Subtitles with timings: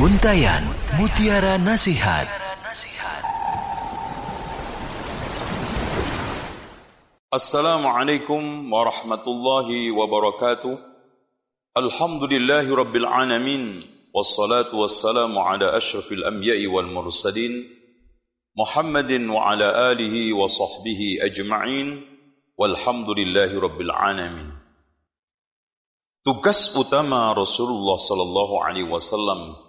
[0.00, 0.64] Untayan
[0.96, 2.24] Mutiara Nasihat.
[7.28, 10.72] Assalamualaikum warahmatullahi wabarakatuh
[11.76, 13.84] Alhamdulillahi rabbil alamin.
[14.16, 17.68] Wassalatu wassalamu ala ashrafil anbiya'i wal mursalin.
[18.56, 22.08] Muhammadin wa ala alihi wa sahbihi ajma'in.
[22.56, 24.48] Walhamdulillahi rabbil alamin.
[26.24, 29.68] Tugas utama Rasulullah sallallahu alaihi wasallam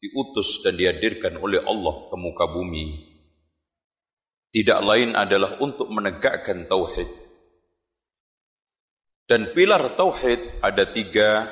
[0.00, 3.10] diutus dan dihadirkan oleh Allah ke muka bumi
[4.50, 7.06] tidak lain adalah untuk menegakkan tauhid.
[9.30, 11.46] Dan pilar tauhid ada tiga.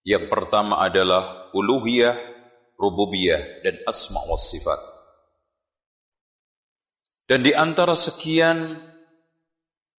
[0.00, 2.16] Yang pertama adalah uluhiyah,
[2.80, 4.80] rububiyah, dan asma wa sifat.
[7.28, 8.72] Dan di antara sekian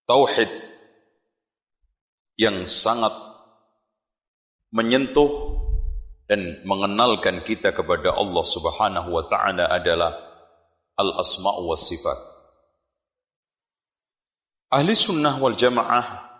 [0.10, 0.50] tauhid
[2.42, 3.14] yang sangat
[4.74, 5.30] menyentuh
[6.27, 10.11] dan mengenalkan kita kepada Allah Subhanahu wa taala adalah
[10.95, 12.20] al-asma' wa sifat.
[14.73, 16.33] Ahli sunnah wal jamaah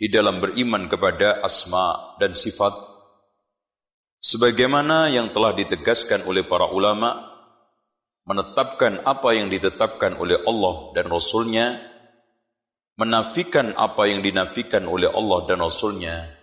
[0.00, 2.72] di dalam beriman kepada asma dan sifat
[4.16, 7.20] sebagaimana yang telah ditegaskan oleh para ulama
[8.24, 11.76] menetapkan apa yang ditetapkan oleh Allah dan Rasulnya
[12.96, 16.39] menafikan apa yang dinafikan oleh Allah dan Rasulnya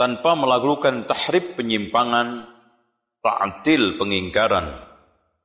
[0.00, 2.48] tanpa melakukan tahrib penyimpangan,
[3.20, 4.72] ta'atil pengingkaran,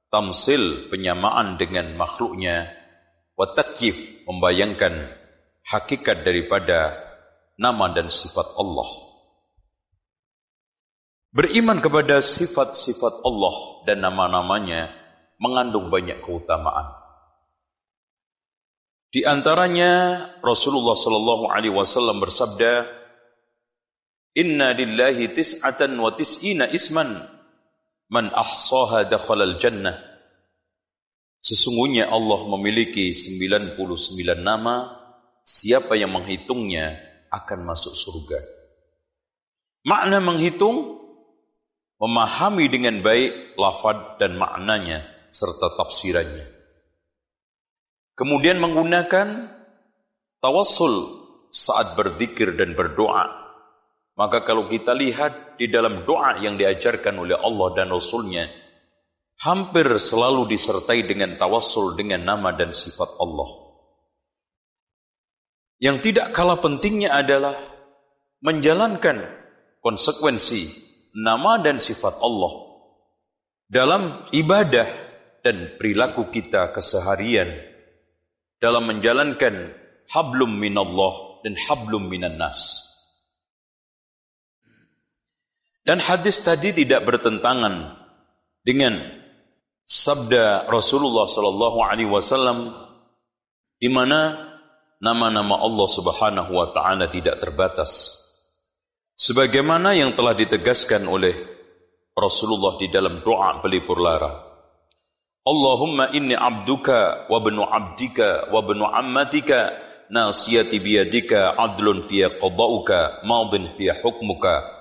[0.07, 2.71] tamsil penyamaan dengan makhluknya,
[3.35, 5.11] watakif membayangkan
[5.67, 6.95] hakikat daripada
[7.59, 8.87] nama dan sifat Allah.
[11.35, 14.87] Beriman kepada sifat-sifat Allah dan nama-namanya
[15.35, 16.95] mengandung banyak keutamaan.
[19.11, 23.03] Di antaranya Rasulullah sallallahu alaihi wasallam bersabda,
[24.35, 27.09] "Inna lillahi tis'atan wa tis'ina isman
[28.11, 29.95] man ahsaha dakhalal jannah."
[31.45, 33.77] Sesungguhnya Allah memiliki 99
[34.41, 34.89] nama,
[35.45, 36.97] siapa yang menghitungnya
[37.29, 38.39] akan masuk surga.
[39.85, 41.05] Makna menghitung
[42.01, 46.47] memahami dengan baik lafad dan maknanya serta tafsirannya.
[48.17, 49.53] Kemudian menggunakan
[50.41, 51.21] tawassul
[51.53, 53.44] saat berzikir dan berdoa.
[54.15, 58.47] Maka kalau kita lihat di dalam doa yang diajarkan oleh Allah dan Rasulnya,
[59.43, 63.49] hampir selalu disertai dengan tawassul dengan nama dan sifat Allah.
[65.83, 67.59] Yang tidak kalah pentingnya adalah
[68.39, 69.19] menjalankan
[69.83, 70.71] konsekuensi
[71.19, 72.53] nama dan sifat Allah
[73.67, 74.87] dalam ibadah
[75.43, 77.51] dan perilaku kita keseharian
[78.61, 79.75] dalam menjalankan
[80.09, 82.84] hablum minallah dan hablum minan nas.
[85.85, 87.93] Dan hadis tadi tidak bertentangan
[88.65, 88.97] dengan
[89.85, 92.73] sabda Rasulullah sallallahu alaihi wasallam
[93.77, 94.33] di mana
[94.97, 98.17] nama-nama Allah Subhanahu wa taala tidak terbatas.
[99.13, 101.37] Sebagaimana yang telah ditegaskan oleh
[102.17, 104.33] Rasulullah di dalam doa pelipur lara.
[105.45, 109.69] Allahumma inni abduka wa benu abdika wa benu ammatika
[110.09, 114.74] nasiyati biyadika adlun fiya qada'uka madin fiya hukmuka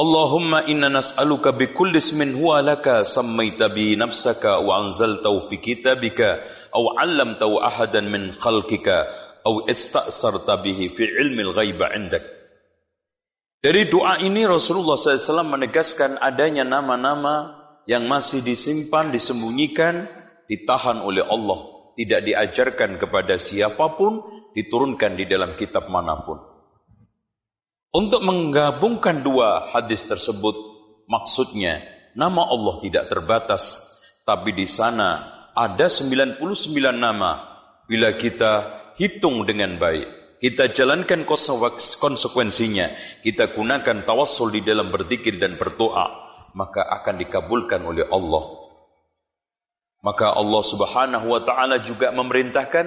[0.00, 6.40] Allahumma inna nas'aluka bi kulli ismin huwa laka sammaita bi nafsaka wa anzaltahu fi kitabika
[6.72, 9.04] aw 'allamtahu ahadan min khalqika
[9.44, 12.24] aw ista'sarta bihi fi ilmi al-ghaiba 'indak
[13.60, 20.08] Dari doa ini Rasulullah SAW menegaskan adanya nama-nama yang masih disimpan, disembunyikan,
[20.48, 24.24] ditahan oleh Allah, tidak diajarkan kepada siapa pun,
[24.56, 26.49] diturunkan di dalam kitab mana pun.
[27.90, 30.54] Untuk menggabungkan dua hadis tersebut,
[31.10, 31.82] maksudnya
[32.14, 35.18] nama Allah tidak terbatas, tapi di sana
[35.58, 36.38] ada 99
[36.94, 37.50] nama.
[37.90, 38.62] Bila kita
[38.94, 42.86] hitung dengan baik, kita jalankan konsekuensinya,
[43.26, 46.06] kita gunakan tawassul di dalam berzikir dan berdoa,
[46.54, 48.44] maka akan dikabulkan oleh Allah.
[50.00, 52.86] Maka Allah Subhanahu wa taala juga memerintahkan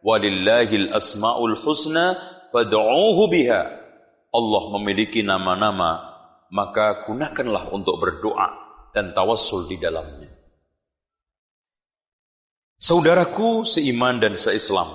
[0.00, 2.14] walillahil asmaul husna
[2.54, 3.83] fad'uuhu biha.
[4.34, 6.02] Allah memiliki nama-nama,
[6.50, 8.50] maka gunakanlah untuk berdoa
[8.90, 10.26] dan tawassul di dalamnya.
[12.74, 14.90] Saudaraku seiman dan seislam,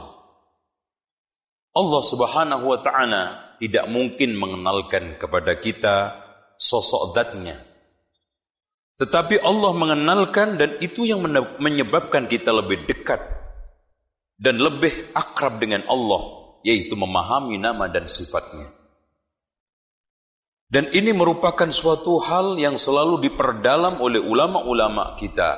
[1.74, 5.96] Allah Subhanahu wa taala tidak mungkin mengenalkan kepada kita
[6.60, 7.70] sosok zatnya
[9.00, 11.24] tetapi Allah mengenalkan dan itu yang
[11.56, 13.24] menyebabkan kita lebih dekat
[14.36, 16.20] dan lebih akrab dengan Allah,
[16.68, 18.68] yaitu memahami nama dan sifatnya.
[20.70, 25.58] Dan ini merupakan suatu hal yang selalu diperdalam oleh ulama-ulama kita.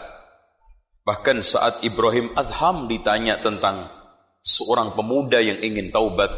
[1.04, 3.92] Bahkan saat Ibrahim Adham ditanya tentang
[4.40, 6.32] seorang pemuda yang ingin taubat,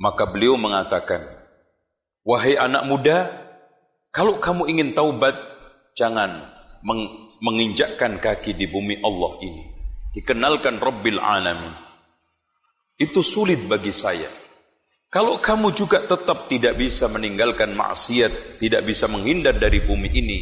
[0.00, 1.20] maka beliau mengatakan,
[2.24, 3.28] Wahai anak muda,
[4.08, 5.36] kalau kamu ingin taubat,
[5.92, 6.48] jangan
[6.80, 9.64] meng menginjakkan kaki di bumi Allah ini.
[10.14, 11.74] Dikenalkan Rabbil Alamin.
[12.96, 14.41] Itu sulit bagi saya.
[15.12, 20.40] Kalau kamu juga tetap tidak bisa meninggalkan maksiat, tidak bisa menghindar dari bumi ini,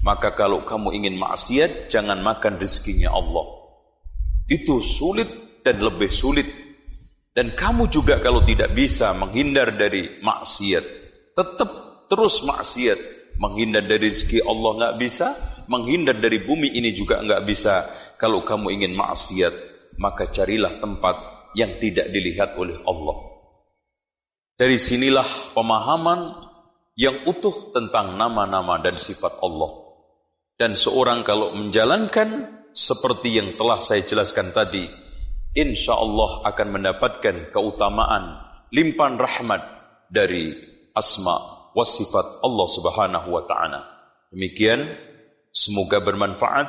[0.00, 3.44] maka kalau kamu ingin maksiat, jangan makan rezekinya Allah.
[4.48, 6.48] Itu sulit dan lebih sulit.
[7.36, 10.84] Dan kamu juga kalau tidak bisa menghindar dari maksiat,
[11.36, 11.68] tetap
[12.08, 12.96] terus maksiat.
[13.36, 15.28] Menghindar dari rezeki Allah nggak bisa,
[15.68, 17.84] menghindar dari bumi ini juga nggak bisa.
[18.16, 19.52] Kalau kamu ingin maksiat,
[20.00, 21.20] maka carilah tempat
[21.52, 23.35] yang tidak dilihat oleh Allah.
[24.56, 26.32] Dari sinilah pemahaman
[26.96, 29.68] yang utuh tentang nama-nama dan sifat Allah.
[30.56, 34.88] Dan seorang kalau menjalankan seperti yang telah saya jelaskan tadi,
[35.52, 38.40] insya Allah akan mendapatkan keutamaan
[38.72, 39.60] limpahan rahmat
[40.08, 40.56] dari
[40.96, 41.36] asma
[41.76, 43.84] wa sifat Allah Subhanahu wa taala.
[44.32, 44.88] Demikian
[45.52, 46.64] semoga bermanfaat.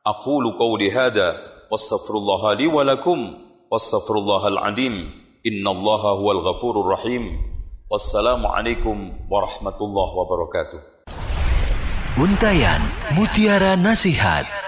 [0.00, 1.36] Aku qawli hadza
[1.68, 3.36] wastaghfirullah li wa lakum
[3.68, 6.20] wastaghfirullahal adim Innallaha.
[12.18, 12.82] Untayan
[13.16, 14.67] Mutiara Nasihat